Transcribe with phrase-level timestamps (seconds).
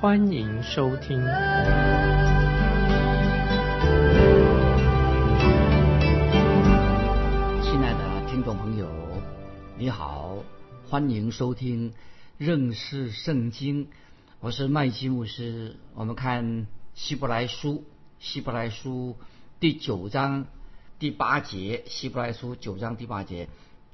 [0.00, 1.18] 欢迎收听。
[1.18, 1.28] 亲
[7.82, 8.88] 爱的听众朋友，
[9.76, 10.38] 你好，
[10.88, 11.92] 欢迎收听
[12.38, 13.88] 认识圣经。
[14.40, 15.76] 我是麦基牧师。
[15.94, 17.84] 我们看希伯来书，
[18.18, 19.16] 希伯来书
[19.60, 20.46] 第九章。
[20.98, 23.50] 第八节，希伯来书九章第八节，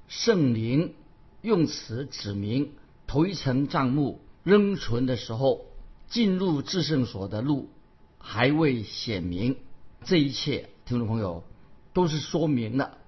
[0.07, 0.95] 圣灵
[1.43, 2.75] 用词指明
[3.09, 5.67] 头一层帐幕仍存的时候，
[6.09, 7.71] 进入至圣所的路
[8.19, 9.57] 还未显明。
[10.05, 11.45] 这一切，听众朋友，
[11.93, 12.99] 都是说明了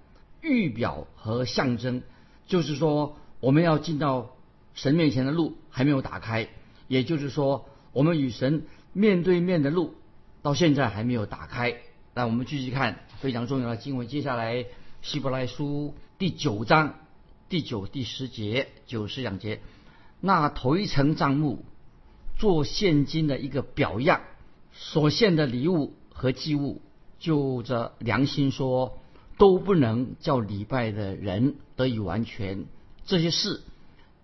[0.40, 2.02] 预表和象征，
[2.46, 4.36] 就是说我们要进到
[4.74, 6.48] 神面前的路还没有打开，
[6.88, 9.94] 也就是说我们与神面对面的路
[10.42, 11.76] 到现在还没有打开。
[12.14, 14.66] 那我们继续看非常重要的经文，接下来
[15.02, 16.94] 希伯来书第九章
[17.48, 19.60] 第九、第十节、九十两节，
[20.20, 21.64] 那头一层账目
[22.38, 24.22] 做现金的一个表样，
[24.72, 26.80] 所献的礼物和祭物，
[27.18, 28.98] 就着良心说，
[29.36, 32.66] 都不能叫礼拜的人得以完全。
[33.04, 33.60] 这些事，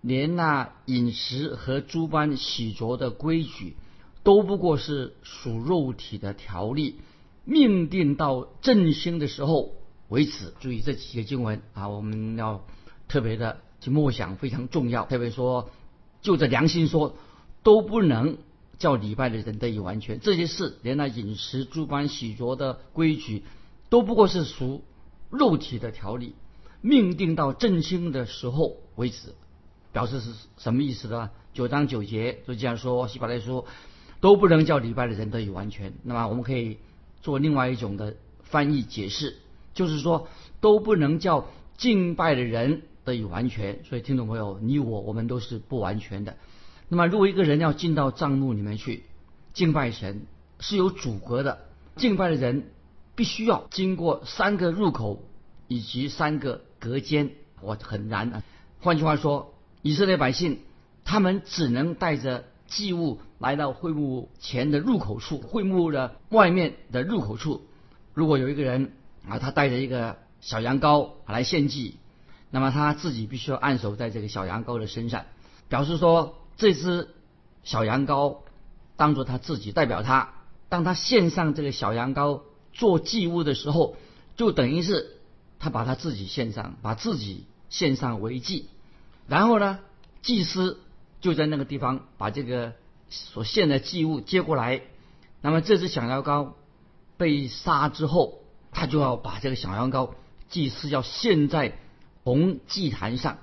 [0.01, 3.75] 连那饮食和诸般洗濯的规矩，
[4.23, 6.95] 都不过是属肉体的条例。
[7.43, 9.73] 命定到振兴的时候
[10.07, 10.53] 为止。
[10.59, 12.65] 注意这几个经文啊，我们要
[13.07, 15.05] 特别的去默想，非常重要。
[15.05, 15.69] 特别说，
[16.21, 17.15] 就着良心说，
[17.65, 18.37] 都不能
[18.77, 20.21] 叫礼拜的人得以完全。
[20.21, 23.43] 这些事，连那饮食、诸般洗濯的规矩，
[23.89, 24.83] 都不过是属
[25.29, 26.35] 肉体的条例。
[26.79, 29.35] 命定到振兴的时候为止，
[29.91, 31.31] 表示是什么意思呢？
[31.53, 33.65] 九章九节就这样说，希伯来书
[34.21, 35.93] 都不能叫礼拜的人得以完全。
[36.03, 36.77] 那么我们可以。
[37.21, 39.37] 做另外一种的翻译解释，
[39.73, 40.27] 就是说
[40.61, 43.83] 都不能叫敬拜的人得以完全。
[43.83, 46.37] 所以听众朋友，你我我们都是不完全的。
[46.87, 49.03] 那么如果一个人要进到帐幕里面去
[49.53, 50.25] 敬拜神，
[50.59, 51.59] 是有阻隔的。
[51.95, 52.71] 敬拜的人
[53.15, 55.23] 必须要经过三个入口
[55.67, 57.31] 以及三个隔间，
[57.61, 58.43] 我很难啊。
[58.79, 60.59] 换句话说，以色列百姓
[61.03, 62.45] 他们只能带着。
[62.67, 67.61] 祭物来到会幕前的入口处，会幕的外面的入口处，
[68.15, 68.91] 如果有一个人
[69.29, 71.97] 啊，他带着一个小羊羔来献祭，
[72.49, 75.25] 那么他自己必须要按手在这个小羊羔的身上，
[75.69, 77.09] 表示说这只
[77.63, 78.37] 小羊羔
[78.95, 80.33] 当做他自己代表他。
[80.69, 82.41] 当他献上这个小羊羔
[82.73, 83.95] 做祭物的时候，
[84.35, 85.17] 就等于是
[85.59, 88.67] 他把他自己献上，把自己献上为祭。
[89.27, 89.79] 然后呢，
[90.21, 90.79] 祭司。
[91.21, 92.73] 就在那个地方把这个
[93.09, 94.81] 所献的祭物接过来，
[95.41, 96.51] 那么这只小羊羔
[97.17, 100.11] 被杀之后，他就要把这个小羊羔
[100.49, 101.79] 祭司要献在
[102.23, 103.39] 红祭坛上。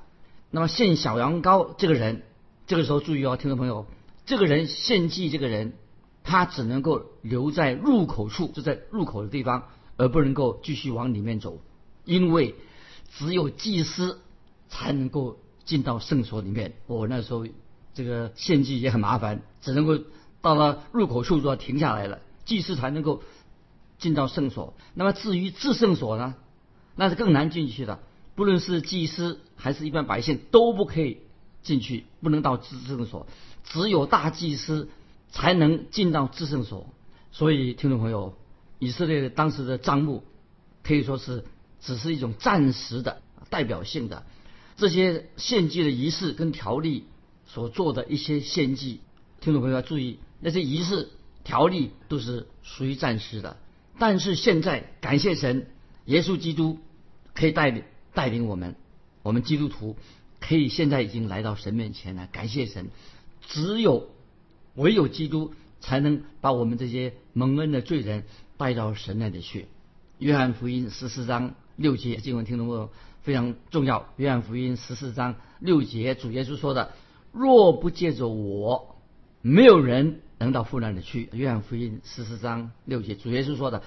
[0.53, 2.22] 那么献小羊羔这个人，
[2.67, 3.87] 这个时候注意哦，听众朋友，
[4.27, 5.75] 这个人献祭这个人，
[6.25, 9.65] 他只能够留在入口处，就在入口的地方，
[9.97, 11.61] 而不能够继续往里面走，
[12.05, 12.55] 因为
[13.11, 14.21] 只有祭司
[14.69, 16.75] 才能够进到圣所里面。
[16.87, 17.47] 我那时候。
[17.95, 19.99] 这个献祭也很麻烦，只能够
[20.41, 23.22] 到了入口处就要停下来了，祭司才能够
[23.99, 24.72] 进到圣所。
[24.95, 26.34] 那么至于至圣所呢，
[26.97, 27.99] 那是更难进去的。
[28.34, 31.19] 不论是祭司还是一般百姓都不可以
[31.62, 33.27] 进去，不能到至圣所，
[33.65, 34.89] 只有大祭司
[35.31, 36.87] 才能进到至圣所。
[37.31, 38.37] 所以，听众朋友，
[38.78, 40.25] 以色列当时的账目
[40.83, 41.45] 可以说是
[41.81, 44.25] 只是一种暂时的、代表性的
[44.77, 47.04] 这些献祭的仪式跟条例。
[47.45, 49.01] 所做的一些献祭，
[49.42, 51.10] 听众朋友要注意，那些仪式
[51.45, 53.59] 条例都是属于暂时的。
[53.98, 55.66] 但是现在感谢神，
[56.07, 56.78] 耶稣基督
[57.34, 57.83] 可以带领
[58.15, 58.75] 带领我们，
[59.22, 59.97] 我们基督徒
[60.47, 62.28] 可以现在已经来到神面前了。
[62.33, 62.91] 感谢神，
[63.47, 64.09] 只有
[64.74, 68.24] 唯有基督才能把我们这些蒙恩的罪人
[68.56, 69.68] 带到神那里去。
[70.18, 72.91] 约翰福音十四章六节经文，听众朋友
[73.22, 74.09] 非常重要。
[74.16, 76.92] 约翰福音十四章六节，主耶稣说的。
[77.33, 78.97] 若不借着我，
[79.41, 81.28] 没有人能到父那里去。
[81.33, 83.83] 约翰福音十四章六节，主耶稣说的，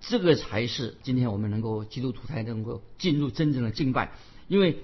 [0.00, 4.12] 这个才是今天我们能够基督徒才能够进入真正的敬拜。
[4.48, 4.78] 因为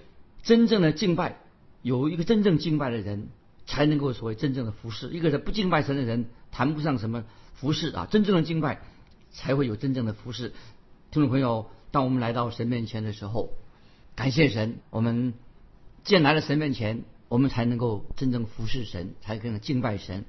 [0.44, 1.38] 真正的敬拜，
[1.82, 3.28] 有一个真正敬拜的人，
[3.66, 5.08] 才能够所谓真正的服侍。
[5.08, 7.24] 一个人不敬拜神的人，谈不上什么
[7.54, 8.82] 服侍啊，真正的敬拜
[9.32, 10.52] 才会有真正的服侍。
[11.10, 13.54] 听众朋友，当我们来到神面前的时候，
[14.14, 15.32] 感谢神，我们
[16.04, 20.26] 见来了神面前，我们才能够真正服侍神，才可能敬拜神。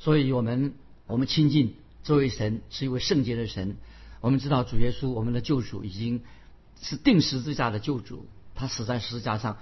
[0.00, 0.74] 所以，我们
[1.06, 3.76] 我们亲近这位神是一位圣洁的神。
[4.20, 6.22] 我们知道主耶稣，我们的救主已经
[6.80, 9.58] 是定十字架的救主，他死在十字架上，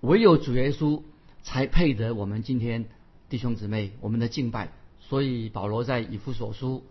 [0.00, 1.02] 唯有主耶稣
[1.42, 2.86] 才配得我们今天
[3.28, 4.72] 弟兄姊妹我们的敬拜。
[5.00, 6.84] 所以保罗在以弗所书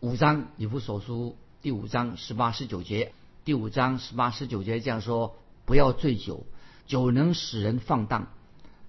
[0.00, 3.12] 五章，以弗所书第五章十八十九节，
[3.44, 6.44] 第五章十八十九节这样说：不要醉酒，
[6.86, 8.26] 酒能使人放荡，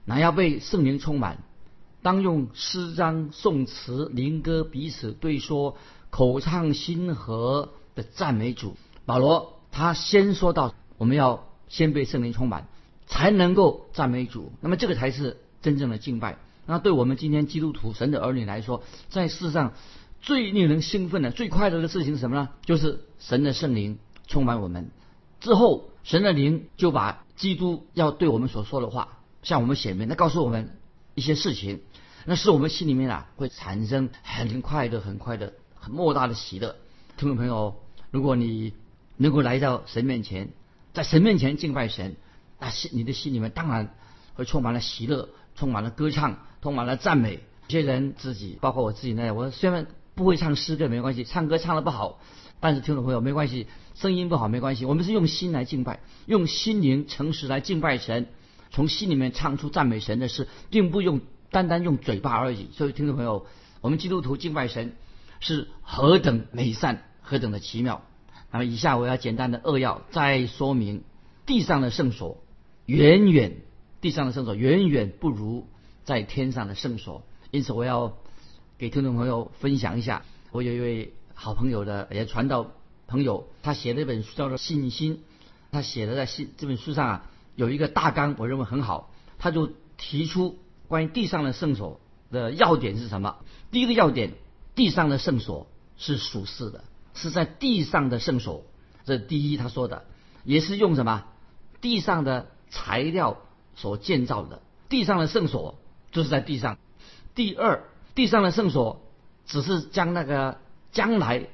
[0.05, 1.37] 乃要被圣灵充满。
[2.01, 5.77] 当用诗章、颂词、灵歌彼此对说，
[6.09, 8.75] 口唱心和的赞美主。
[9.05, 12.67] 保罗他先说到，我们要先被圣灵充满，
[13.05, 14.51] 才能够赞美主。
[14.61, 16.37] 那么这个才是真正的敬拜。
[16.65, 19.73] 那对我们今天基督徒神的儿女来说，在世上
[20.21, 22.49] 最令人兴奋的、最快乐的事情是什么呢？
[22.65, 24.91] 就是神的圣灵充满我们
[25.39, 30.77] 之后，神的灵就把基督要对我们所说的话向我们显明，那告诉我们
[31.15, 31.81] 一些事情。
[32.25, 36.75] 那是我们心里面啊，会产生很快乐、很快乐、很莫大的喜乐。
[37.15, 37.77] 听众朋友，
[38.11, 38.73] 如果你
[39.15, 40.49] 能够来到神面前，
[40.93, 42.15] 在神面前敬拜神，
[42.59, 43.95] 那心你的心里面当然
[44.33, 47.39] 会充满了喜乐，充满了歌唱，充满了赞美。
[47.67, 52.19] 有些人自己，包括我自己呢，我虽然不会唱诗歌没关系，唱歌唱的不好，
[52.59, 58.27] 但是听众朋友没关系，声音不好没关系，我们是用心来敬拜，用心灵诚实来敬拜神，
[58.71, 61.21] 从心里面唱出赞美神的事，并不用。
[61.49, 63.45] 单单用嘴巴而已，所以听众朋友，
[63.79, 64.97] 我们基督徒敬拜神
[65.39, 68.03] 是何等美善，何等的奇妙。
[68.51, 71.03] 那么以下我要简单的扼要再说明，
[71.45, 72.38] 地上的圣所
[72.85, 73.57] 远远，
[74.01, 75.67] 地上的圣所远远不如
[76.05, 77.23] 在天上的圣所。
[77.51, 78.17] 因此我要
[78.77, 82.71] 给听众朋友分享一下，我有一位好朋友的也传道
[83.07, 85.15] 朋友，他写了一本书叫做《信心》，
[85.71, 90.57] 他写的在信这本书上啊有一个大纲，我认为很好，他就提出。
[90.88, 91.99] 关于地上的圣所
[92.31, 93.39] 的要点是什么？
[93.71, 94.31] 第一个要点，
[94.73, 95.67] 地上的圣所
[95.97, 96.85] 是属世的，
[97.17, 98.63] 是在地上的圣所。
[99.05, 100.05] 这第一他说的，
[100.43, 101.25] 也是用什么
[101.81, 103.37] 地上的材料
[103.75, 104.61] 所建造的。
[104.89, 105.79] 地上的圣所
[106.11, 106.77] 就是在地上。
[107.35, 107.83] 第二，
[108.15, 109.01] 地上的圣所
[109.45, 110.59] 只是将那个
[110.91, 111.47] 将来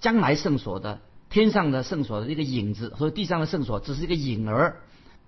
[0.00, 1.00] 将来圣所的
[1.30, 4.80] 天上的圣所的一个影子，所以地上的圣所只是一个影儿，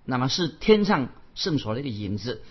[0.05, 2.41] 那么是天上圣所的一个影子。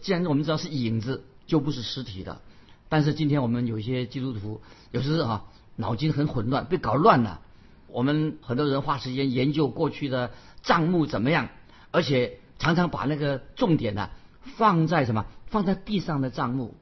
[0.00, 2.40] 既然我们知道是影子，就不是实体的。
[2.88, 5.44] 但是今天我们有一些基督徒，有时啊
[5.76, 7.40] 脑筋很混乱，被搞乱了。
[7.88, 10.32] 我们很多人花时间研究过去的
[10.62, 11.48] 账目怎么样，
[11.90, 14.10] 而且常常把那个重点呢
[14.56, 15.26] 放在什么？
[15.46, 16.74] 放在地上的账目。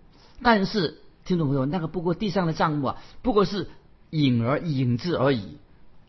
[0.42, 3.68] 但是听众朋友，那个不过地上的账目啊，不过是
[4.10, 5.58] 影儿影子而已。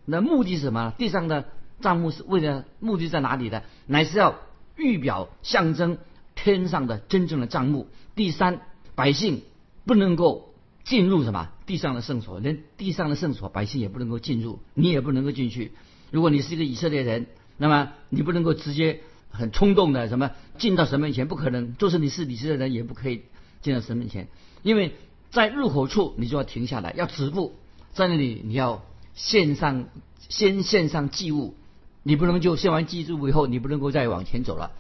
[0.06, 0.94] 那目的是什么？
[0.98, 1.46] 地上的
[1.82, 3.62] 账目是为了目的在哪里呢？
[3.86, 4.36] 乃是要
[4.76, 5.98] 预表象征。
[6.36, 7.88] 天上的真正的账目。
[8.16, 8.62] 第三，
[8.96, 9.44] 百姓
[9.86, 10.52] 不能够
[10.84, 15.72] 进入什么地上的圣所，连地上的圣所百姓也不能够进入，你也不能够进去。
[16.12, 17.28] 如果你是一个以色列人，
[17.58, 21.76] 那么你不能够直接很冲动的什么进到神面前，不可能。
[21.78, 23.24] 就是你是以色列人，也不可以
[23.62, 24.28] 进到神面前，
[24.62, 24.96] 因为
[25.32, 27.56] 在入口处你就要停下来，要止步，
[27.94, 28.84] 在那里你要
[29.14, 29.86] 献上
[30.30, 31.56] 先献上祭物，
[32.04, 34.72] 你不能就献完祭物以后，你不能够再往前走了。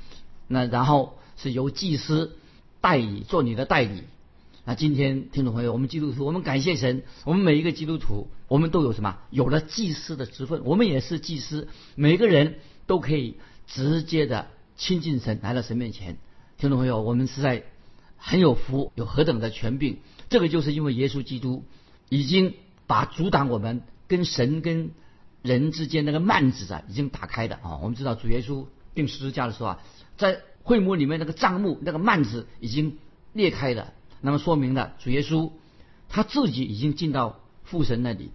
[0.47, 1.17] 那然后。
[1.35, 2.37] 是由祭司
[2.79, 4.03] 代理做你的代理。
[4.65, 9.17] 那今天听众朋友，我们基督徒，我们感谢神，我们每一个基督徒，我们都有什么？
[9.29, 13.35] 有了祭司的职分，我们也是祭司，每个人都可以
[13.67, 16.17] 直接的亲近神，来到神面前。
[16.57, 17.63] 听众朋友，我们是在
[18.15, 19.97] 很有福，有何等的权柄？
[20.29, 21.65] 这个就是因为耶稣基督
[22.07, 22.53] 已经
[22.87, 24.91] 把阻挡我们跟神跟
[25.41, 27.79] 人之间那个幔子啊，已经打开的啊。
[27.81, 28.65] 我们知道主耶稣
[28.95, 29.79] 钉十字架的时候啊，
[30.15, 32.97] 在会幕里面那个帐幕那个幔子已经
[33.33, 33.91] 裂开了，
[34.25, 35.51] 那么说明了主耶稣
[36.07, 38.31] 他自己已经进到父神那里，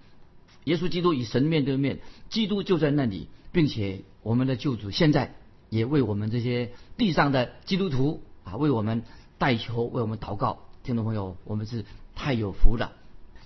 [0.64, 5.34] 耶稣基督与神面对面，基督就在那里，并且我们的救主现在
[5.70, 9.02] 也为我们这些地上的基督徒啊为我们
[9.38, 10.60] 代求，为我们祷告。
[10.84, 12.92] 听众朋友，我们是太有福了。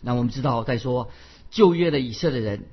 [0.01, 1.11] 那我们知道，在说
[1.51, 2.65] 旧约的以色列人，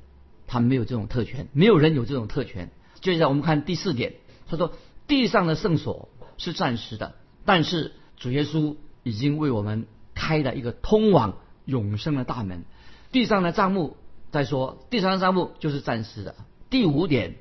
[0.48, 2.72] 他没有这种特权，没有人有这种特权。
[3.02, 4.16] 就像我们看第四点，
[4.48, 4.74] 他说。
[5.08, 6.08] 地上的圣所
[6.38, 8.76] 是暂时的，但是主耶稣
[9.10, 12.63] 已经为我们开了一个通往永生的大门。
[13.12, 13.98] 地上的账目
[14.32, 16.36] 再说，地上的账目就是暂时的。
[16.70, 17.36] 第五点，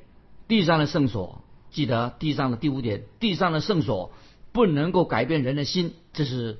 [0.49, 4.11] 地上的圣所，记得地上的第五点，地上的圣所
[4.53, 6.59] 不能够改变人的心，这是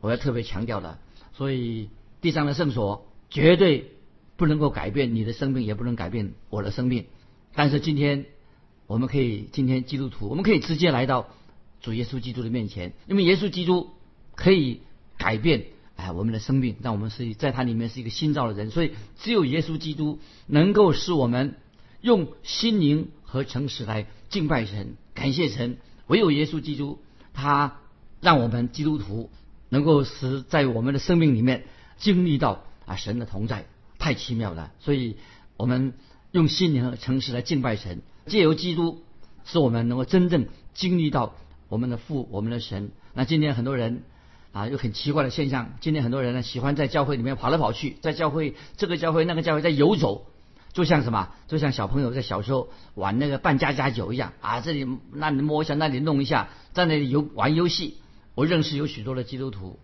[0.00, 0.98] 我要特别强调的。
[1.32, 3.90] 所以地上的圣所绝对
[4.36, 7.06] 不能够改变你的生命，也不能改变我的生命。
[7.56, 8.26] 但是今天
[8.86, 11.28] 我们可以，今天基督徒我们可以直接来到
[11.80, 13.90] 主耶稣基督的面前，因为耶稣基督
[14.34, 14.80] 可以
[15.16, 18.70] 改变哎我们的生命，让我们是在他里面是一个新造的人。
[18.70, 21.56] 所以只有耶稣基督能够使我们
[22.00, 25.78] 用心灵和诚实来敬拜神、感谢神。
[26.06, 26.98] 唯有耶稣基督，
[27.32, 27.78] 他
[28.20, 29.30] 让我们基督徒
[29.70, 31.64] 能够使在我们的生命里面
[31.96, 33.64] 经历到啊神的同在，
[33.98, 34.72] 太奇妙了。
[34.80, 35.16] 所以，
[35.56, 35.94] 我们
[36.32, 39.02] 用心灵和诚实来敬拜神，借由基督，
[39.44, 41.34] 使我们能够真正经历到
[41.68, 42.90] 我们的父、我们的神。
[43.14, 44.02] 那今天很多人
[44.54, 45.72] 啊，有很奇怪的现象。
[45.80, 50.26] 今天很多人呢，喜欢在教会里面跑来跑去，在教会这个教会那个教会在游走。
[50.72, 51.30] 就像什么？
[51.48, 54.60] 就像小朋友在小时候玩那个扮家家酒一样啊！
[54.60, 57.98] 这里那里摸一下，那里弄一下，在那里游玩游戏。
[58.36, 59.78] 我认识有许多的基督徒，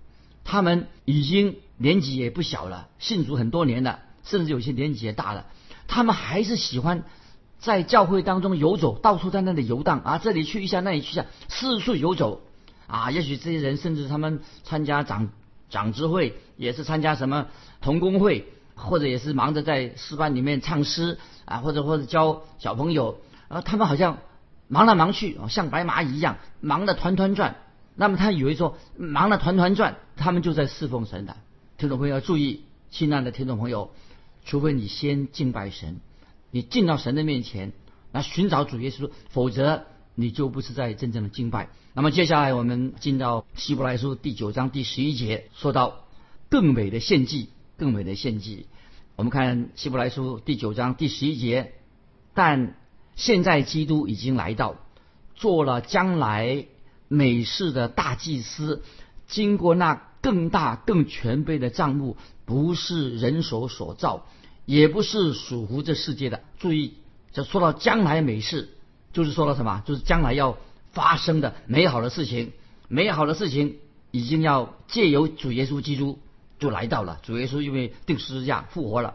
[0.44, 5.46] 他们已经年纪也不小了，信主很多年了，甚至有些年纪也大了，
[5.88, 7.04] 他们还是喜欢
[7.58, 10.18] 在教会当中游走，到处在那里游荡啊！
[10.18, 12.42] 这里去一下，那里去一下，四处游走
[12.90, 13.10] 啊！
[13.10, 15.30] 也许这些人甚至他们参加长
[15.68, 17.46] 长执会，也是参加什么
[17.80, 18.46] 同工会。
[18.82, 24.16] 或者也是忙着在诗班里面唱诗啊，或者或者教小朋友，啊，他们好像
[24.68, 27.56] 忙来忙去，像白蚂蚁一样忙得团团转。
[27.94, 31.36] 那么他以为说忙得团团转，他们就在侍奉神的。
[31.76, 33.90] 听众朋友要注意，亲爱的听众朋友，
[34.46, 36.00] 除非你先敬拜神，
[36.50, 37.72] 你进到神的面前
[38.12, 41.68] 来寻找主耶稣，否则你就不是在真正的敬拜。
[41.94, 46.04] 那么接下来我们进到希伯来书第九章第十一节，说到
[46.48, 47.48] 更美的献祭。
[47.80, 48.66] 更美的献祭，
[49.16, 51.72] 我们看希伯来书第九章第十一节。
[52.34, 52.76] 但
[53.16, 54.76] 现在基督已经来到，
[55.34, 56.66] 做了将来
[57.08, 58.82] 美事的大祭司，
[59.26, 64.26] 经过那更大更全备的账目，不是人手所造，
[64.66, 66.42] 也不是属乎这世界的。
[66.58, 66.96] 注意，
[67.32, 68.68] 这说到将来美事，
[69.12, 69.82] 就是说了什么？
[69.86, 70.56] 就是将来要
[70.92, 72.52] 发生的美好的事情，
[72.88, 73.76] 美好的事情
[74.10, 76.18] 已经要借由主耶稣基督。
[76.58, 79.14] 就来到了，主耶稣因为定十字架复活了，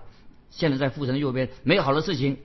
[0.50, 2.40] 现在在父神的右边，美好的事情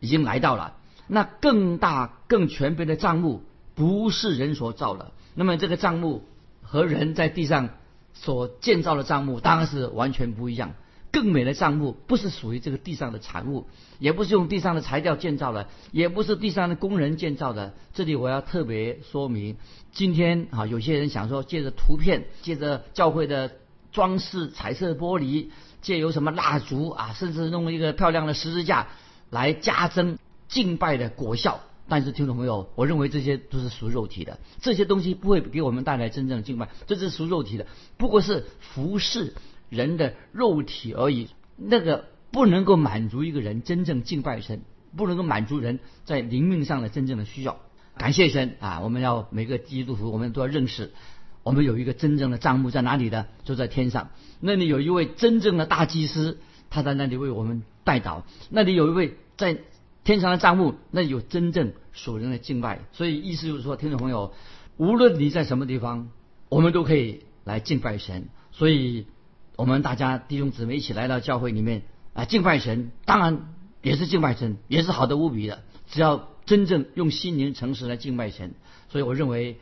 [0.00, 0.74] 已经来到了。
[1.06, 3.44] 那更大更全备的账目
[3.76, 6.24] 不是人所造的，那么这个账目
[6.62, 7.68] 和人在地上
[8.12, 10.72] 所建造的账目当然是完全不一样。
[11.12, 13.66] 更美的账目不是属于这个地上的产物，
[13.98, 17.74] 也不是用地上的材料建造的，也不是地上的工人建造的。
[17.94, 19.56] 这里我要特别说明，
[19.92, 23.52] 今天啊，有些人想说借着图片，借着教会的。
[23.92, 25.48] 装饰彩色玻璃，
[25.82, 28.86] 借由什么蜡烛啊，甚至弄一个漂亮的十字架
[29.30, 31.58] 来加增敬拜的果效。
[31.88, 39.34] 但是听众朋友，我认为这些都是属肉体的，这些东西不会给我们带来真正的敬拜，这是属肉体的，不过是服饰
[39.70, 41.28] 人的肉体而已。
[41.56, 44.62] 那个不能够满足一个人真正敬拜神，
[44.96, 47.58] 不能够满足人在灵命上的真正的需要。
[47.96, 48.80] 感谢神啊！
[48.80, 50.92] 我们要每个基督徒，我们都要认识。
[51.42, 53.26] 我们有一个真正的账目在哪里呢？
[53.44, 54.10] 就在天上。
[54.40, 56.38] 那里有一位真正的大祭司，
[56.70, 58.22] 他在那里为我们代祷。
[58.48, 59.58] 那里有一位在
[60.04, 62.80] 天上的账目，那有真正属人的敬拜。
[62.92, 64.32] 所以意思就是说，听众朋友，
[64.76, 66.10] 无论你在什么地方，
[66.48, 68.28] 我们都可以来敬拜神。
[68.52, 69.06] 所以，
[69.60, 71.82] 我们大家弟兄姊妹一起来到教会里面
[72.14, 73.52] 啊，敬拜神，当然
[73.82, 75.62] 也是敬拜神，也是好的无比的。
[75.90, 78.54] 只要真正用心灵诚实来敬拜神，
[78.88, 79.58] 所以我认为。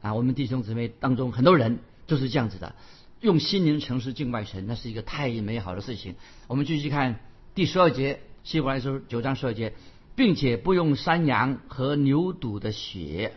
[0.00, 2.74] 啊，我们弟兄姊妹当中很多人就是这样子的，
[3.22, 6.14] 用心灵诚实敬拜神，那是一个太美好的事情。
[6.46, 7.20] 我们继续看
[7.54, 9.72] 第十二节，希伯来书九章十二节，
[10.14, 13.32] 并且不用山羊和牛犊的血，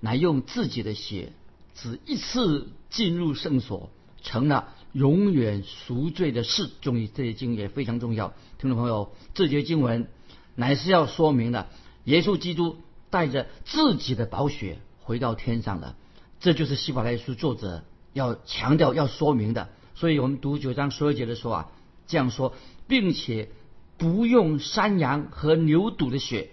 [0.00, 1.32] 乃用自己的血，
[1.74, 3.88] 只一次进入圣所，
[4.22, 6.70] 成了永远赎罪的事。
[6.80, 10.08] 注意这些经也非常重要，听众朋友，这节经文
[10.54, 11.68] 乃是要说明的，
[12.04, 12.76] 耶稣基督
[13.10, 14.78] 带着自己的宝血。
[15.04, 15.96] 回到天上了，
[16.38, 17.82] 这就是希伯来书作者
[18.12, 19.68] 要强调、要说明的。
[19.96, 21.72] 所以我们读九章十二节的时候啊，
[22.06, 22.54] 这样说，
[22.86, 23.50] 并且
[23.98, 26.50] 不用山羊和牛犊的血，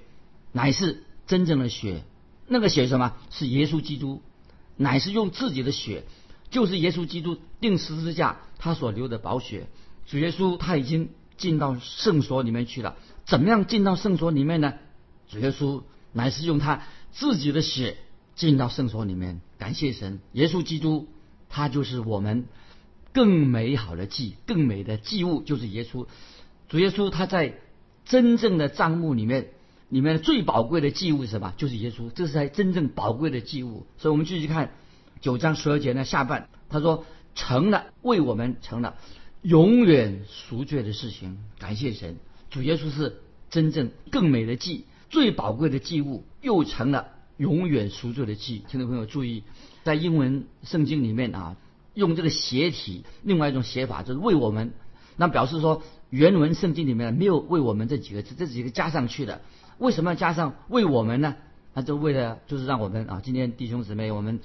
[0.52, 2.04] 乃是真正的血。
[2.48, 3.14] 那个血什么？
[3.30, 4.24] 是耶稣基督，
[4.76, 6.06] 乃是用自己的血，
[6.50, 9.68] 就是耶稣基督定十字架他所流的宝血。
[10.06, 12.96] 主耶稣他已经进到圣所里面去了。
[13.26, 14.74] 怎么样进到圣所里面呢？
[15.28, 17.98] 主耶稣乃是用他自己的血。
[18.36, 21.10] 进到圣所里面，感谢神，耶稣基督，
[21.50, 22.46] 他就是我们
[23.12, 26.08] 更美好的祭，更美的祭物就是耶稣。
[26.70, 27.60] 主耶稣他在
[28.06, 29.50] 真正的账目里面，
[29.90, 31.54] 里面最宝贵的祭物是什么？
[31.58, 33.86] 就是耶稣，这是才真正宝贵的祭物。
[33.98, 34.74] 所以我们继续看
[35.22, 38.96] 九章十二节呢下半，他说成了，为我们成了
[39.42, 41.38] 永远赎罪的事情。
[41.60, 42.18] 感谢神，
[42.50, 47.08] 主耶稣是真正更美的祭，最宝贵的祭物，又成了
[47.38, 48.64] 永远赎罪的祭。
[48.70, 49.44] 听众朋友注意，
[49.84, 51.58] 在英文圣经里面啊，
[51.94, 54.74] 用这个斜体，另外一种写法就是为我们，
[55.18, 59.42] 那表示说原文圣经里面没有为我们这几个字，这几个加上去的。
[59.78, 61.36] 为什么要加上为我们呢？
[61.74, 64.40] 那就为了就是让我们啊，今天弟兄姊妹，我们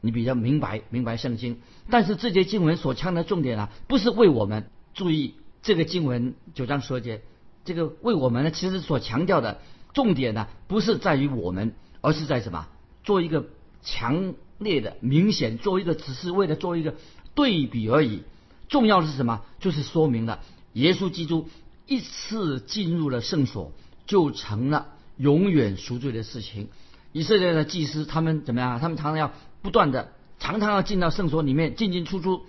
[0.00, 1.60] 你比较明白明白圣经。
[1.90, 4.70] 但是这节经文所强调的重点啊，不是为我们。
[4.94, 7.22] 注意这个经文九章十二节，
[7.64, 9.60] 这个为我们呢，其实所强调的
[9.92, 12.66] 重点呢，不是在于我们，而是在什么？
[13.04, 13.46] 做一个
[13.82, 16.94] 强烈的、明显，做一个只是为了做一个
[17.34, 18.22] 对比而已。
[18.68, 19.42] 重要的是什么？
[19.60, 20.40] 就是说明了
[20.72, 21.48] 耶稣基督
[21.86, 23.72] 一次进入了圣所。
[24.08, 24.86] 就成了
[25.18, 26.70] 永远赎罪的事情。
[27.12, 28.80] 以色列的祭司他们怎么样？
[28.80, 32.42] 他们常常要不断的，常常要进到圣所里面进进出出。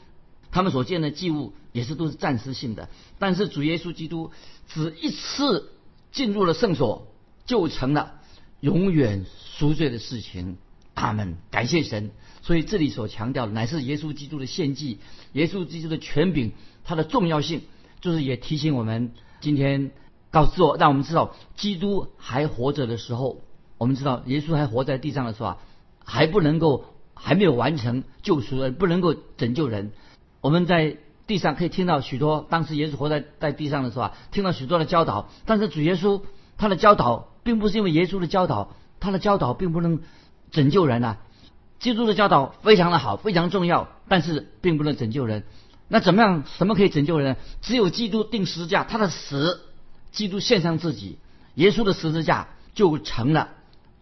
[0.51, 2.89] 他们所见的祭物也是都是暂时性的。
[3.19, 4.31] 但是主耶稣基督
[4.67, 5.71] 只一次
[6.11, 7.07] 进入了圣所，
[7.45, 8.13] 就成了
[8.59, 9.25] 永远
[9.57, 10.57] 赎罪的事情。
[10.95, 12.11] 他们感谢神。
[12.41, 14.99] 所以这里所强调的乃是耶稣基督的献祭，
[15.33, 16.51] 耶稣基督的权柄，
[16.83, 17.61] 它的重要性，
[18.01, 19.11] 就是也提醒我们
[19.41, 19.91] 今天。
[20.31, 23.41] 告诉我，让我们知道，基督还活着的时候，
[23.79, 25.57] 我们知道耶稣还活在地上的时候啊，
[26.05, 26.85] 还不能够，
[27.21, 29.91] 还没有完成救赎人，不能够拯救人。
[30.41, 30.97] 我们在
[31.27, 35.29] 地上可以听到许多，当时耶稣活在在地上的时候啊，听到许多的教导。
[35.45, 36.21] 但是主耶稣
[36.57, 39.99] 他的教导，并不是因为耶稣的教导，他的教导并不能
[40.49, 41.17] 拯救人啊。
[41.79, 45.43] 基督的教导非常的好，非常重要，但是并不能拯救人。
[45.87, 46.43] 那怎么样？
[46.57, 47.35] 什么可以拯救人？
[47.61, 49.61] 只有基督定十字架，他的死。
[50.11, 51.19] 基督献上自己，
[51.53, 53.49] 耶稣的十字架就成了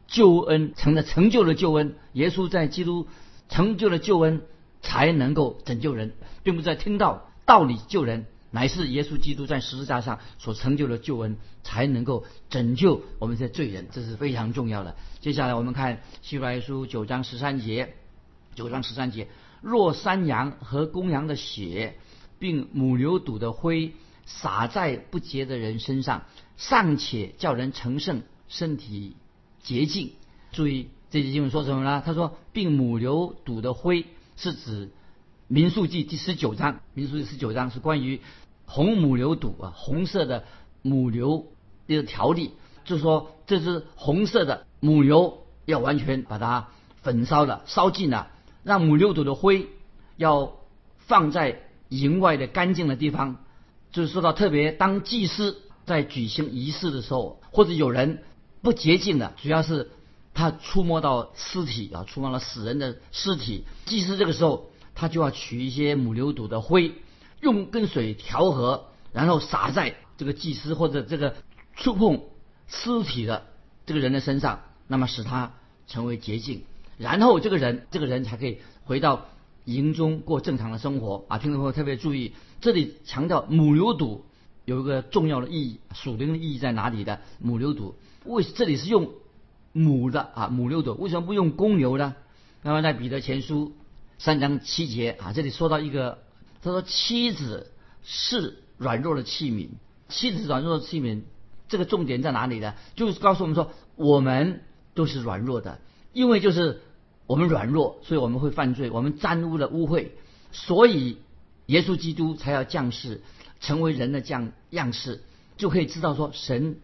[0.08, 1.96] 救恩，成了成就了救恩。
[2.14, 3.08] 耶稣在基督
[3.50, 4.42] 成就了救恩，
[4.82, 14.96] 才能够拯救人，并不在听到道理救人，乃是耶稣基督在十字架上所成就的救恩，才能够拯救我们这些罪人，这是非常重要的。
[15.20, 17.94] 接下来我们看希伯来书九章十三节，
[18.56, 19.28] 九章十三节：
[19.62, 21.98] 若山羊和公羊的血，
[22.40, 23.94] 并母牛犊的灰。
[24.30, 26.26] 洒在不洁的人身上，
[26.58, 29.16] 尚且叫人成圣，身体
[29.68, 30.12] 洁净。
[30.54, 32.02] 注意这节经文说什么呢？
[32.06, 34.06] 他说，并母牛犊的灰
[34.38, 34.92] 是指
[35.50, 36.80] 民数记第十九章。
[36.94, 38.22] 民数记十九章是关于
[38.66, 40.46] 红母牛犊啊，红色的
[40.82, 41.48] 母牛
[41.86, 42.52] 的条例，
[42.86, 46.70] 就是说这只红色的母牛要完全把它
[47.02, 48.32] 焚烧了，烧尽了，
[48.64, 49.68] 让母牛犊的灰
[50.16, 50.54] 要
[50.98, 53.44] 放在营外的干净的地方。
[53.92, 58.24] 就是说到特别，当祭司在举行仪式的时候，或者有人
[58.62, 59.92] 不洁净的，主要是
[60.34, 66.94] 他触摸到尸体啊，触摸了死人的尸体，祭司这个时候他就要取一些母牛犊的灰，
[67.42, 71.36] 用跟水调和，然后撒在这个祭司或者这个
[71.76, 72.22] 触碰
[72.68, 73.46] 尸体的
[73.86, 75.54] 这个人的身上，那么使他
[75.88, 76.64] 成为洁净，
[76.98, 79.28] 然后这个人这个人才可以回到
[79.66, 81.38] 营中过正常的生活啊。
[81.38, 82.34] 听众朋友特别注意。
[82.60, 84.22] 这里强调母牛犊
[84.66, 87.22] 有一个重要的意义，属灵的意义在哪里的？
[87.40, 87.94] 母牛犊
[88.28, 89.12] 为这里是用
[89.74, 92.16] 母的啊，母牛犊为什么不用公牛呢？
[92.62, 93.74] 那么在彼得前书
[94.20, 96.20] 三章七节啊，这里说到一个，
[96.62, 97.72] 他说妻子
[98.04, 99.70] 是软弱的器皿，
[100.10, 101.22] 妻子软弱的器皿，
[101.70, 102.76] 这个重点在哪里呢？
[102.96, 104.62] 就是告诉我们说，我们
[104.94, 105.80] 都是软弱的，
[106.14, 106.82] 因为就是
[107.26, 110.10] 我们软弱，所以我们会犯罪，我们沾污了污秽，
[110.52, 111.18] 所以。
[111.68, 113.22] 耶稣基督才要降世，
[113.60, 115.22] 成为人的样样式，
[115.58, 116.78] 就可以知道说神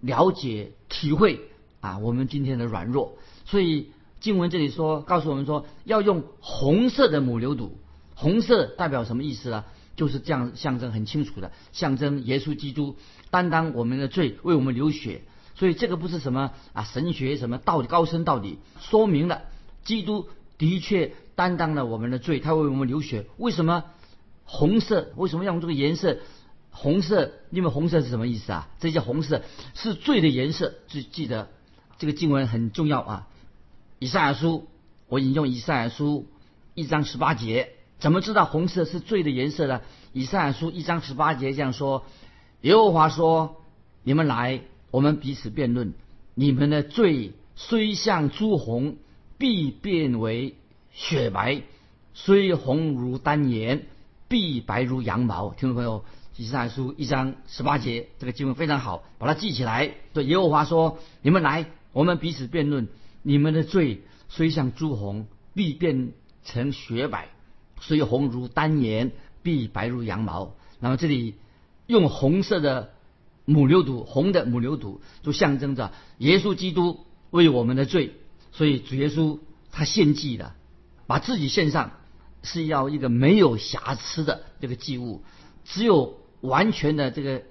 [0.00, 1.40] 了解体会
[1.80, 3.16] 啊我们今天的软弱。
[3.44, 7.70] 所以经文这里说，告诉我们说要用红色的母牛犊，
[8.14, 9.64] 红色代表什么意思呢？
[9.96, 12.96] 就是这样象征很清楚的，象征耶稣基督
[13.30, 15.22] 担当我们的罪，为我们流血。
[15.54, 19.42] 所以这个不是什么啊神学什么道理高深道理，说明了
[19.84, 20.28] 基督
[20.58, 23.26] 的确担当了我们的罪，他为我们流血。
[23.38, 23.84] 为什么？
[24.48, 26.18] 红色为什么要用这个颜色？
[26.76, 28.68] 红色，因为红色是什么意思啊？
[28.78, 29.42] 这叫红色
[29.74, 30.74] 是罪的颜色。
[30.88, 31.48] 记记得
[31.98, 33.28] 这个经文很重要啊！
[33.98, 34.68] 以赛亚书，
[35.08, 36.26] 我引用以赛亚书
[36.74, 39.80] 一章十八节，怎么知道红色是罪的颜色呢？
[40.12, 42.04] 以赛亚书一章十八节这样说：
[42.60, 43.62] 耶和华说
[44.04, 44.60] ：“你们来，
[44.90, 45.94] 我们彼此辩论。
[46.34, 48.96] 你们的罪虽像朱红，
[49.38, 50.56] 必变为
[50.92, 51.62] 雪白；
[52.12, 53.86] 虽红如丹颜。”
[54.28, 56.04] 必白如羊毛，听众朋友，
[56.38, 59.94] 以赛亚书一章十八节，这个经文非常好，把它记起来。
[60.12, 62.88] 对耶和华说：“你们来，我们彼此辩论。
[63.22, 66.12] 你们的罪虽像朱红，必变
[66.44, 67.30] 成雪白；
[67.80, 71.36] 虽红如丹颜，必白如羊毛。”那么这里
[71.86, 72.92] 用红色的
[73.46, 78.12] 母牛犊，红的母牛犊就象征着耶稣基督为我们的罪，
[78.52, 79.38] 所以主耶稣
[79.72, 80.52] 他献祭的，
[81.06, 81.92] 把自己献上，
[82.42, 85.24] 是要一个没有瑕疵的这个祭物，
[85.64, 87.42] 只有完全的这个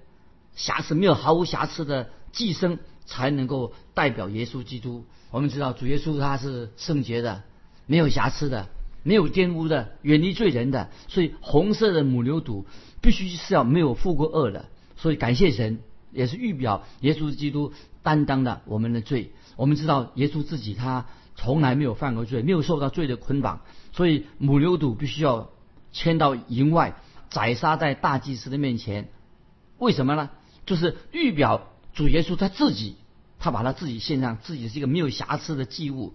[0.56, 5.06] 瑕疵没有毫无瑕疵的寄生才能够代表耶稣基督。
[5.32, 7.43] 我们知道主耶稣他是圣洁的，
[7.86, 8.67] 没有瑕疵的。
[9.08, 12.65] 没有玷污的，远离罪人的，所以红色的母牛犊
[13.02, 14.65] 必须是要没有负过恶的。
[14.95, 15.78] 所以感谢神，
[16.12, 17.71] 也是预表耶稣基督
[18.02, 19.32] 担当了我们的罪。
[19.58, 23.62] 我们知道耶稣自己他从来没有犯过罪，没有受到罪的捆绑，
[23.93, 25.52] 所以母牛犊必须要
[25.91, 27.00] 牵到营外，
[27.36, 29.10] 宰杀在大祭司的面前。
[29.78, 30.30] 为什么呢？
[30.65, 32.95] 就是预表主耶稣他自己，
[33.39, 36.13] 他把他自己献上，自己是一个没有瑕疵的祭物。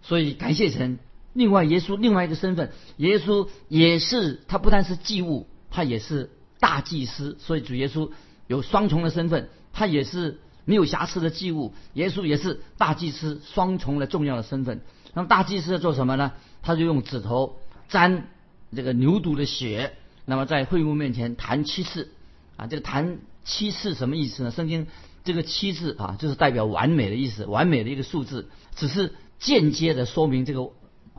[0.00, 1.00] 所以感谢神。
[1.32, 6.30] 另外，耶稣另外一个身份，耶稣也是他不但是祭物，他也是
[6.60, 7.36] 大祭司。
[7.40, 8.12] 所以主耶稣
[8.46, 14.82] 有双重的身份，他也是没有瑕疵的祭物，耶稣也是大祭司，双重的重要的身份。
[15.14, 16.30] 那么大祭司要做什么呢？
[16.62, 18.28] 他就用指头沾
[18.72, 19.96] 这个牛犊的血，
[20.30, 22.12] 那么在会幕面前弹七次。
[22.56, 24.50] 啊，这个弹七次什么意思呢？
[24.50, 24.86] 圣经
[25.24, 30.70] 这个七字啊，就是代表完美的意思，完美的一个数字，只是间接的说明这个。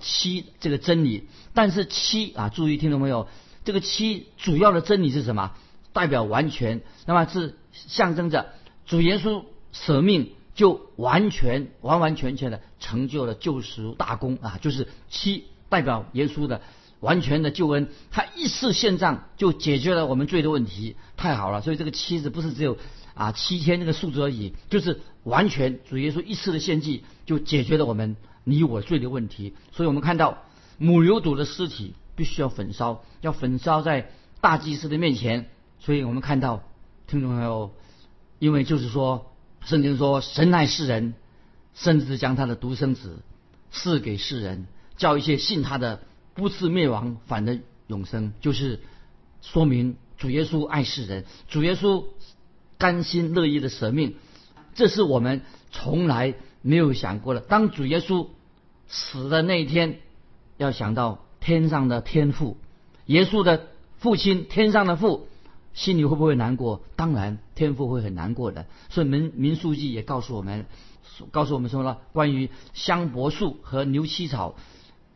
[0.04, 3.28] 七这个真理，但是七啊，注意听懂没有？
[3.64, 5.52] 这个七主要的真理是什么？
[5.94, 8.48] 代表完全，那么是象征着
[8.88, 14.58] 主耶稣舍命就完全完完全全的成就了救赎大功啊！
[14.60, 16.62] 就是七代表耶稣的
[17.02, 21.62] 完全的救恩，他一次献上就解决了我们罪的问题，太好了！
[21.62, 22.78] 所以这个七字不是只有
[23.14, 28.16] 啊七天那个数字而已，就是完全主耶稣一次的献祭就解决了我们。
[28.44, 30.40] 你我罪的问题，所以我们看到
[30.80, 34.10] 母牛犊的尸体必须要焚烧，要焚烧在
[34.42, 35.48] 大祭司的面前。
[35.80, 36.64] 所以我们看到
[37.06, 37.72] 听众朋友，
[38.40, 39.32] 因为就是说，
[39.64, 41.14] 圣经说神爱世人，
[41.76, 43.20] 甚至将他的独生子
[43.72, 44.66] 赐给世人，
[44.98, 46.02] 叫一些信他的
[46.34, 48.34] 不是灭亡，反得永生。
[48.42, 48.80] 就是
[49.42, 52.06] 说明主耶稣爱世人，主耶稣
[52.78, 54.16] 甘心乐意的舍命，
[54.76, 55.42] 这是我们
[55.72, 56.36] 从来。
[56.64, 57.40] 没有想过的。
[57.40, 58.28] 当主耶稣
[58.88, 60.00] 死的那一天，
[60.58, 62.56] 要想到天上的天父，
[63.08, 63.66] 耶稣的
[63.98, 65.26] 父亲，天上的父，
[65.74, 66.84] 心里会不会难过？
[66.96, 68.68] 当然，天父会很难过的。
[68.92, 70.68] 所以民民书记也告诉我们，
[71.32, 74.54] 告诉我们说了，关于香柏树和牛膝草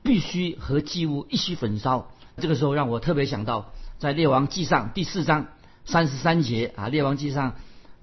[0.06, 2.12] 必须和祭物一起焚烧。
[2.38, 5.48] 这个时候让我特别想到，在列王记上第四章
[5.84, 7.56] 三十三节啊，列王记上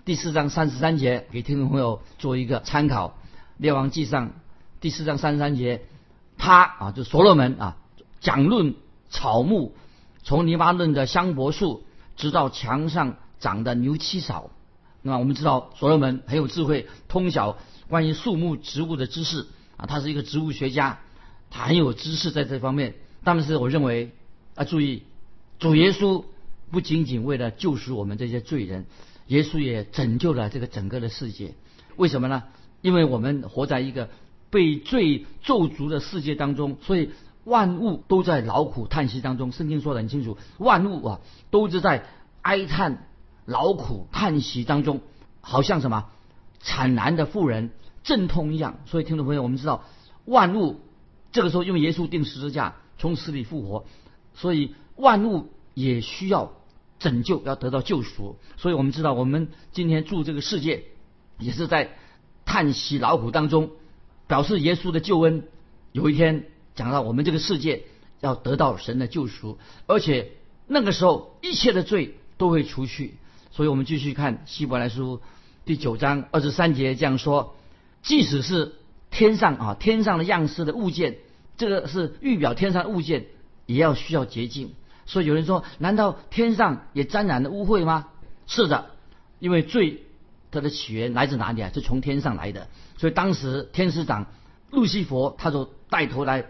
[0.05, 3.17] 第四章三十三节，给听众朋友做一个参考。
[3.57, 4.33] 列王记上
[4.81, 5.83] 第四章三十三节，
[6.37, 7.77] 他啊，就所罗门啊，
[8.21, 8.75] 讲论
[9.09, 9.77] 草木，
[10.25, 11.85] 从黎巴嫩的香柏树，
[12.17, 14.51] 直到墙上长的牛七草。
[15.03, 20.99] 那么我们知道所罗门很有智慧，通晓关于树木植物的知识啊，他是一个植物学家，
[21.53, 22.95] 他很有知识在这方面。
[23.23, 24.11] 但是我认为
[24.57, 25.05] 啊，注意，
[25.61, 26.25] 主耶稣
[26.73, 28.87] 不仅仅为了救赎我们这些罪人，
[29.29, 31.55] 耶稣也拯救了这个整个的世界。
[31.97, 32.43] 为什么呢？
[32.81, 34.09] 因为我们活在一个
[34.51, 37.11] 被罪咒诅的世界当中，所以
[37.45, 39.53] 万物都在劳苦叹息当中。
[39.53, 42.07] 圣经说的很清楚，万物啊都是在
[42.41, 43.07] 哀叹、
[43.47, 45.01] 劳苦叹息当中，
[45.41, 46.07] 好像什么
[46.61, 47.71] 惨难的妇人
[48.03, 48.81] 阵痛一样。
[48.87, 49.85] 所以听众朋友，我们知道
[50.25, 50.81] 万物
[51.33, 53.85] 这个时候用耶稣钉十字架从死里复活，
[54.35, 56.53] 所以万物也需要
[56.99, 58.37] 拯救，要得到救赎。
[58.57, 60.85] 所以我们知道，我们今天住这个世界
[61.39, 61.97] 也是在。
[62.45, 63.71] 叹息劳苦当中，
[64.27, 65.45] 表示耶稣的救恩
[65.93, 67.85] 有一天讲到我们这个世界
[68.21, 70.33] 要得到神的救赎，而且
[70.67, 73.15] 那个时候一切的罪都会除去。
[73.53, 75.21] 所以我们继续看希伯来书
[75.65, 77.55] 第九章二十三节这样说：
[78.03, 78.75] 即使是
[79.13, 81.19] 天上啊天上的样式的物件，
[81.57, 83.27] 这个是预表天上物件
[83.67, 84.75] 也要需要洁净。
[85.07, 88.09] 所以有人说，难道天上也沾染了污秽吗？
[88.49, 88.87] 是的，
[89.39, 90.03] 因为罪。
[90.55, 91.71] 它的起源来自哪里啊？
[91.73, 92.69] 是从天上来的。
[92.99, 94.27] 所以当时天使长
[94.69, 96.45] 路西佛他就带头来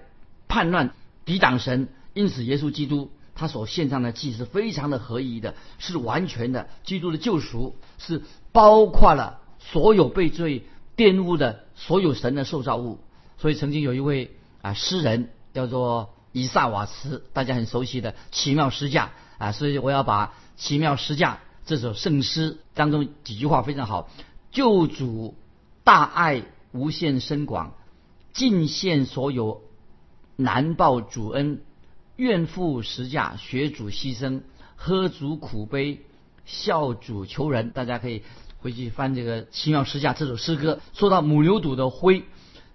[0.49, 0.91] 叛乱
[1.25, 6.67] 抵挡神，因此耶稣基督他所献上的祭是非常的合一的，是完全的。
[6.83, 10.65] 基督的救赎是包括了所有被罪
[10.97, 12.99] 玷污的所有神的受造物。
[13.39, 21.41] 所以曾经有一位啊诗人叫做以萨瓦茨，大家很熟悉的奇妙诗架啊，所以我要把奇妙诗架。
[21.65, 24.09] 这首圣诗当中几句话非常好：
[24.51, 25.37] 救主
[25.85, 26.43] 大爱
[26.73, 27.75] 无限深广，
[28.33, 29.63] 尽献所有，
[30.37, 31.63] 难报主恩，
[32.17, 34.43] 愿负十架学主牺牲，
[34.77, 36.01] 喝足苦杯，
[36.45, 37.71] 笑主求人。
[37.71, 38.23] 大家可以
[38.63, 42.23] 回去翻这个《奇妙诗架》这首诗歌，说到母牛犊的灰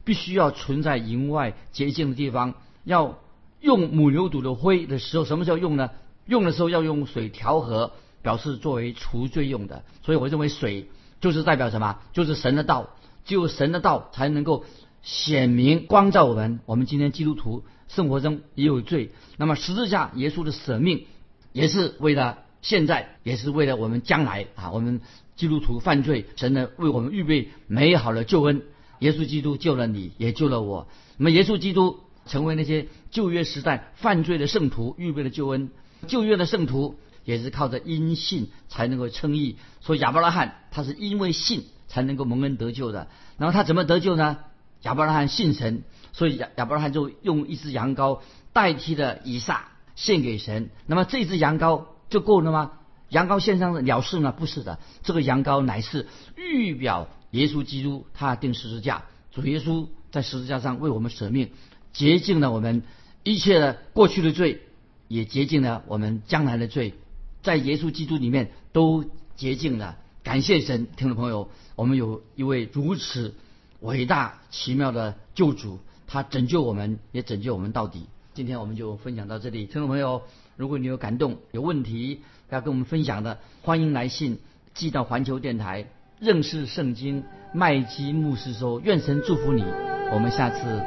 [0.04, 3.18] 必须要存在营外洁净的地方，要
[3.62, 5.92] 用母牛犊的灰的时候，什么时候用呢？
[6.26, 9.86] 用的时候要用水调和，表示作为除罪用的。
[10.04, 10.90] 所以我认为水
[11.22, 12.00] 就是代表什么？
[12.12, 12.90] 就是神的道，
[13.24, 14.66] 只有神的道才能够
[15.02, 16.60] 显明光照我们。
[16.66, 21.06] 我们今天基督徒生活中也有罪，那么十字架耶稣的舍命
[21.54, 24.72] 也是为了现在，也是为了我们将来啊！
[24.72, 25.00] 我们
[25.38, 28.64] 基督徒犯罪，神呢为我们预备美好的救恩。
[29.00, 30.88] 耶稣基督救了你，也救了我。
[31.18, 35.70] 那么耶稣基督成为那些旧约时代犯罪的圣徒预备的救恩。
[36.08, 43.08] 旧约的圣徒也是靠着因信才能够称义，所以亚伯拉罕他是因为信才能够蒙恩得救的。
[43.38, 44.40] 然后他怎么得救呢？
[44.82, 48.22] 亚伯拉罕信神，所以亚亚伯拉罕就用一只羊羔
[48.54, 50.72] 代替了以撒献给神。
[50.88, 52.72] 那么这只羊羔就够了吗？
[53.10, 54.32] 羊羔献上的了事吗？
[54.32, 61.52] 不是的，这个羊羔乃是预表耶稣基督，他定十字架，主耶稣在十字架上为我们舍命，
[61.94, 62.84] 洁净了我们
[63.24, 64.62] 一切的过去的罪。
[65.10, 66.94] 也洁净了我们将来的罪，
[67.42, 69.06] 在耶稣基督里面都
[69.38, 69.98] 洁净了。
[70.22, 73.34] 感谢神，听众朋友，我们有一位如此
[73.80, 78.08] 伟大奇妙的救主，他拯救我们，也拯救我们到底。
[78.34, 80.24] 今天我们就分享到这里，听众朋友，
[80.58, 84.40] 如果你有感动、有问题要跟我们分享的，欢迎来信
[84.74, 85.86] 寄到环球电台
[86.20, 89.64] 认识圣经麦基牧师说，愿神祝福你，
[90.12, 90.82] 我们下次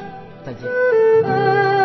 [0.45, 1.80] 再见。